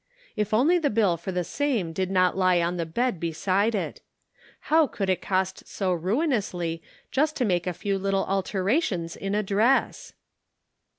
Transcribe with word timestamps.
If 0.35 0.51
only 0.51 0.79
the 0.79 0.89
bill 0.89 1.15
for 1.15 1.31
the 1.31 1.43
same 1.43 1.93
did 1.93 2.09
not 2.09 2.35
lie 2.35 2.59
on 2.59 2.77
the 2.77 2.87
bed 2.87 3.19
beside 3.19 3.75
it. 3.75 4.01
How 4.61 4.87
could 4.87 5.11
it 5.11 5.21
cost 5.21 5.67
so 5.67 5.95
ruinousl}* 5.95 6.81
just 7.11 7.35
to 7.35 7.45
make 7.45 7.67
a 7.67 7.71
few 7.73 7.99
little 7.99 8.25
alterations 8.25 9.15
in 9.15 9.35
a 9.35 9.43
dress! 9.43 10.13